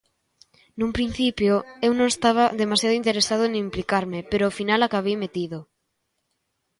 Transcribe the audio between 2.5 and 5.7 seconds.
demasiado interesado en implicarme, pero ao final acabei metido.